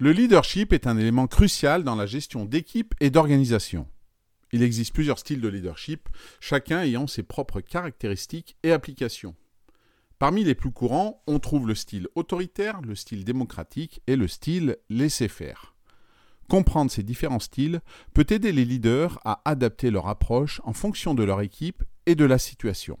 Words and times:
Le 0.00 0.12
leadership 0.12 0.72
est 0.72 0.86
un 0.86 0.96
élément 0.96 1.26
crucial 1.26 1.82
dans 1.82 1.96
la 1.96 2.06
gestion 2.06 2.44
d'équipe 2.44 2.94
et 3.00 3.10
d'organisation. 3.10 3.88
Il 4.52 4.62
existe 4.62 4.94
plusieurs 4.94 5.18
styles 5.18 5.40
de 5.40 5.48
leadership, 5.48 6.08
chacun 6.38 6.82
ayant 6.82 7.08
ses 7.08 7.24
propres 7.24 7.60
caractéristiques 7.60 8.56
et 8.62 8.70
applications. 8.70 9.34
Parmi 10.20 10.44
les 10.44 10.54
plus 10.54 10.70
courants, 10.70 11.20
on 11.26 11.40
trouve 11.40 11.66
le 11.66 11.74
style 11.74 12.06
autoritaire, 12.14 12.80
le 12.80 12.94
style 12.94 13.24
démocratique 13.24 14.00
et 14.06 14.14
le 14.14 14.28
style 14.28 14.76
laisser-faire. 14.88 15.74
Comprendre 16.48 16.92
ces 16.92 17.02
différents 17.02 17.40
styles 17.40 17.80
peut 18.14 18.26
aider 18.30 18.52
les 18.52 18.64
leaders 18.64 19.18
à 19.24 19.42
adapter 19.44 19.90
leur 19.90 20.06
approche 20.06 20.60
en 20.62 20.74
fonction 20.74 21.14
de 21.14 21.24
leur 21.24 21.40
équipe 21.40 21.82
et 22.06 22.14
de 22.14 22.24
la 22.24 22.38
situation. 22.38 23.00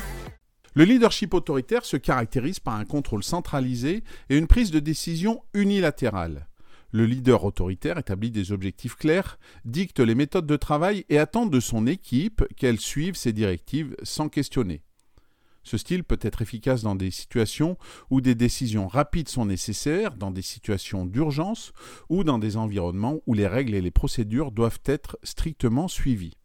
Le 0.73 0.85
leadership 0.85 1.33
autoritaire 1.33 1.83
se 1.83 1.97
caractérise 1.97 2.61
par 2.61 2.75
un 2.75 2.85
contrôle 2.85 3.23
centralisé 3.23 4.03
et 4.29 4.37
une 4.37 4.47
prise 4.47 4.71
de 4.71 4.79
décision 4.79 5.43
unilatérale. 5.53 6.47
Le 6.93 7.05
leader 7.05 7.43
autoritaire 7.43 7.97
établit 7.97 8.31
des 8.31 8.53
objectifs 8.53 8.95
clairs, 8.95 9.37
dicte 9.65 9.99
les 9.99 10.15
méthodes 10.15 10.47
de 10.47 10.55
travail 10.55 11.05
et 11.09 11.17
attend 11.17 11.45
de 11.45 11.59
son 11.59 11.87
équipe 11.87 12.43
qu'elle 12.55 12.79
suive 12.79 13.15
ses 13.15 13.33
directives 13.33 13.95
sans 14.03 14.29
questionner. 14.29 14.81
Ce 15.63 15.77
style 15.77 16.03
peut 16.03 16.19
être 16.21 16.41
efficace 16.41 16.83
dans 16.83 16.95
des 16.95 17.11
situations 17.11 17.77
où 18.09 18.19
des 18.19 18.35
décisions 18.35 18.87
rapides 18.87 19.29
sont 19.29 19.45
nécessaires, 19.45 20.15
dans 20.15 20.31
des 20.31 20.41
situations 20.41 21.05
d'urgence 21.05 21.71
ou 22.09 22.23
dans 22.23 22.39
des 22.39 22.57
environnements 22.57 23.19
où 23.27 23.33
les 23.33 23.47
règles 23.47 23.75
et 23.75 23.81
les 23.81 23.91
procédures 23.91 24.51
doivent 24.51 24.81
être 24.85 25.17
strictement 25.23 25.87
suivies. 25.87 26.37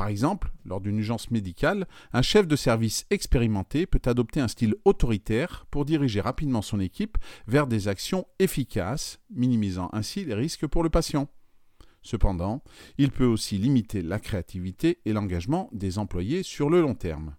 Par 0.00 0.08
exemple, 0.08 0.50
lors 0.64 0.80
d'une 0.80 0.96
urgence 0.96 1.30
médicale, 1.30 1.86
un 2.14 2.22
chef 2.22 2.48
de 2.48 2.56
service 2.56 3.04
expérimenté 3.10 3.84
peut 3.84 4.00
adopter 4.06 4.40
un 4.40 4.48
style 4.48 4.74
autoritaire 4.86 5.66
pour 5.70 5.84
diriger 5.84 6.22
rapidement 6.22 6.62
son 6.62 6.80
équipe 6.80 7.18
vers 7.46 7.66
des 7.66 7.86
actions 7.86 8.26
efficaces, 8.38 9.20
minimisant 9.28 9.90
ainsi 9.92 10.24
les 10.24 10.32
risques 10.32 10.66
pour 10.66 10.82
le 10.82 10.88
patient. 10.88 11.28
Cependant, 12.00 12.62
il 12.96 13.10
peut 13.10 13.26
aussi 13.26 13.58
limiter 13.58 14.00
la 14.00 14.18
créativité 14.18 15.02
et 15.04 15.12
l'engagement 15.12 15.68
des 15.70 15.98
employés 15.98 16.44
sur 16.44 16.70
le 16.70 16.80
long 16.80 16.94
terme. 16.94 17.36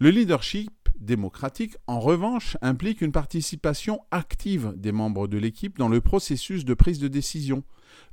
Le 0.00 0.10
leadership 0.10 0.72
démocratique, 0.98 1.76
en 1.86 2.00
revanche, 2.00 2.56
implique 2.60 3.02
une 3.02 3.12
participation 3.12 4.00
active 4.10 4.74
des 4.76 4.90
membres 4.90 5.28
de 5.28 5.38
l'équipe 5.38 5.78
dans 5.78 5.88
le 5.88 6.00
processus 6.00 6.64
de 6.64 6.74
prise 6.74 6.98
de 6.98 7.06
décision. 7.06 7.62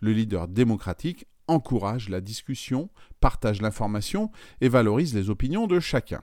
Le 0.01 0.13
leader 0.13 0.47
démocratique 0.47 1.25
encourage 1.49 2.09
la 2.09 2.21
discussion, 2.21 2.89
partage 3.19 3.61
l'information 3.61 4.31
et 4.61 4.69
valorise 4.69 5.13
les 5.13 5.29
opinions 5.29 5.67
de 5.67 5.79
chacun. 5.79 6.21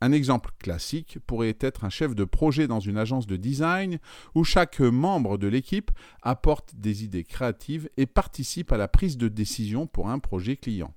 Un 0.00 0.12
exemple 0.12 0.50
classique 0.58 1.18
pourrait 1.26 1.56
être 1.60 1.84
un 1.84 1.88
chef 1.88 2.14
de 2.14 2.24
projet 2.24 2.66
dans 2.66 2.80
une 2.80 2.98
agence 2.98 3.26
de 3.26 3.36
design 3.36 3.98
où 4.34 4.44
chaque 4.44 4.80
membre 4.80 5.38
de 5.38 5.46
l'équipe 5.46 5.90
apporte 6.20 6.74
des 6.74 7.04
idées 7.04 7.24
créatives 7.24 7.88
et 7.96 8.06
participe 8.06 8.72
à 8.72 8.76
la 8.76 8.88
prise 8.88 9.16
de 9.16 9.28
décision 9.28 9.86
pour 9.86 10.10
un 10.10 10.18
projet 10.18 10.56
client. 10.56 10.92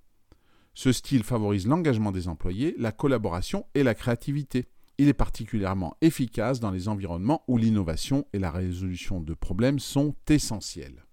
Ce 0.73 0.91
style 0.91 1.23
favorise 1.23 1.67
l'engagement 1.67 2.11
des 2.11 2.27
employés, 2.27 2.75
la 2.77 2.91
collaboration 2.91 3.65
et 3.75 3.83
la 3.83 3.95
créativité. 3.95 4.67
Il 4.97 5.07
est 5.07 5.13
particulièrement 5.13 5.95
efficace 6.01 6.59
dans 6.59 6.71
les 6.71 6.87
environnements 6.87 7.43
où 7.47 7.57
l'innovation 7.57 8.25
et 8.33 8.39
la 8.39 8.51
résolution 8.51 9.21
de 9.21 9.33
problèmes 9.33 9.79
sont 9.79 10.15
essentielles. 10.27 11.06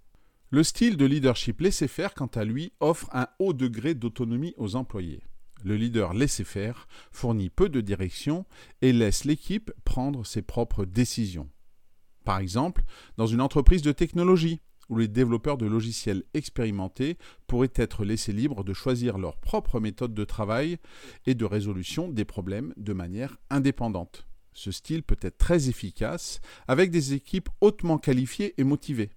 Le 0.54 0.62
style 0.62 0.96
de 0.96 1.04
leadership 1.04 1.60
laissez-faire, 1.62 2.14
quant 2.14 2.30
à 2.32 2.44
lui, 2.44 2.72
offre 2.78 3.10
un 3.12 3.26
haut 3.40 3.54
degré 3.54 3.96
d'autonomie 3.96 4.54
aux 4.56 4.76
employés. 4.76 5.24
Le 5.64 5.74
leader 5.74 6.14
laissez-faire 6.14 6.86
fournit 7.10 7.50
peu 7.50 7.68
de 7.68 7.80
direction 7.80 8.46
et 8.80 8.92
laisse 8.92 9.24
l'équipe 9.24 9.72
prendre 9.84 10.24
ses 10.24 10.42
propres 10.42 10.84
décisions. 10.84 11.50
Par 12.22 12.38
exemple, 12.38 12.84
dans 13.16 13.26
une 13.26 13.40
entreprise 13.40 13.82
de 13.82 13.90
technologie, 13.90 14.60
où 14.88 14.96
les 14.96 15.08
développeurs 15.08 15.58
de 15.58 15.66
logiciels 15.66 16.22
expérimentés 16.34 17.18
pourraient 17.48 17.72
être 17.74 18.04
laissés 18.04 18.32
libres 18.32 18.62
de 18.62 18.74
choisir 18.74 19.18
leur 19.18 19.38
propre 19.38 19.80
méthode 19.80 20.14
de 20.14 20.24
travail 20.24 20.78
et 21.26 21.34
de 21.34 21.44
résolution 21.44 22.08
des 22.08 22.24
problèmes 22.24 22.72
de 22.76 22.92
manière 22.92 23.38
indépendante. 23.50 24.28
Ce 24.52 24.70
style 24.70 25.02
peut 25.02 25.18
être 25.20 25.36
très 25.36 25.68
efficace 25.68 26.40
avec 26.68 26.92
des 26.92 27.12
équipes 27.12 27.48
hautement 27.60 27.98
qualifiées 27.98 28.54
et 28.56 28.62
motivées. 28.62 29.10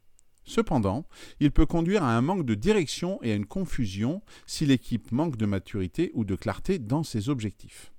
Cependant, 0.47 1.05
il 1.41 1.51
peut 1.51 1.65
conduire 1.65 2.03
à 2.03 2.17
un 2.17 2.21
manque 2.21 2.45
de 2.45 2.55
direction 2.55 3.19
et 3.21 3.33
à 3.33 3.35
une 3.35 3.45
confusion 3.45 4.21
si 4.45 4.65
l'équipe 4.65 5.11
manque 5.11 5.35
de 5.35 5.45
maturité 5.45 6.09
ou 6.13 6.23
de 6.23 6.35
clarté 6.35 6.79
dans 6.79 7.03
ses 7.03 7.27
objectifs. 7.27 7.91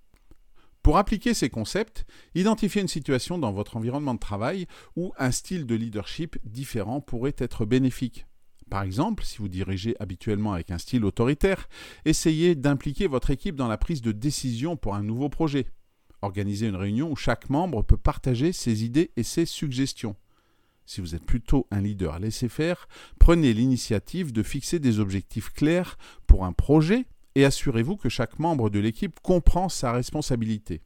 Pour 0.82 0.96
appliquer 0.96 1.34
ces 1.34 1.50
concepts, 1.50 2.06
identifiez 2.34 2.80
une 2.80 2.88
situation 2.88 3.36
dans 3.36 3.52
votre 3.52 3.76
environnement 3.76 4.14
de 4.14 4.18
travail 4.18 4.66
où 4.96 5.12
un 5.18 5.30
style 5.30 5.66
de 5.66 5.74
leadership 5.74 6.38
différent 6.42 7.02
pourrait 7.02 7.36
être 7.36 7.66
bénéfique. 7.66 8.24
Par 8.70 8.82
exemple, 8.82 9.24
si 9.24 9.38
vous 9.38 9.48
dirigez 9.48 9.94
habituellement 10.00 10.54
avec 10.54 10.70
un 10.70 10.78
style 10.78 11.04
autoritaire, 11.04 11.68
essayez 12.06 12.54
d'impliquer 12.54 13.08
votre 13.08 13.28
équipe 13.28 13.56
dans 13.56 13.68
la 13.68 13.76
prise 13.76 14.00
de 14.00 14.12
décision 14.12 14.78
pour 14.78 14.94
un 14.94 15.02
nouveau 15.02 15.28
projet. 15.28 15.66
Organisez 16.22 16.66
une 16.66 16.76
réunion 16.76 17.10
où 17.10 17.16
chaque 17.16 17.50
membre 17.50 17.82
peut 17.82 17.98
partager 17.98 18.52
ses 18.52 18.84
idées 18.84 19.10
et 19.16 19.22
ses 19.22 19.44
suggestions. 19.44 20.16
Si 20.88 21.02
vous 21.02 21.14
êtes 21.14 21.26
plutôt 21.26 21.66
un 21.70 21.82
leader 21.82 22.14
à 22.14 22.18
laisser 22.18 22.48
faire, 22.48 22.88
prenez 23.18 23.52
l'initiative 23.52 24.32
de 24.32 24.42
fixer 24.42 24.78
des 24.78 25.00
objectifs 25.00 25.50
clairs 25.50 25.98
pour 26.26 26.46
un 26.46 26.54
projet 26.54 27.04
et 27.34 27.44
assurez-vous 27.44 27.98
que 27.98 28.08
chaque 28.08 28.38
membre 28.38 28.70
de 28.70 28.78
l'équipe 28.78 29.20
comprend 29.20 29.68
sa 29.68 29.92
responsabilité. 29.92 30.80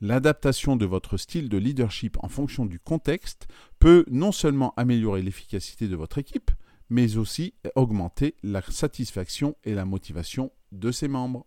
L'adaptation 0.00 0.74
de 0.74 0.84
votre 0.84 1.16
style 1.16 1.48
de 1.48 1.58
leadership 1.58 2.16
en 2.24 2.28
fonction 2.28 2.66
du 2.66 2.80
contexte 2.80 3.46
peut 3.78 4.04
non 4.10 4.32
seulement 4.32 4.74
améliorer 4.76 5.22
l'efficacité 5.22 5.86
de 5.86 5.94
votre 5.94 6.18
équipe, 6.18 6.50
mais 6.88 7.16
aussi 7.16 7.54
augmenter 7.76 8.34
la 8.42 8.62
satisfaction 8.62 9.54
et 9.62 9.76
la 9.76 9.84
motivation 9.84 10.50
de 10.72 10.90
ses 10.90 11.06
membres. 11.06 11.46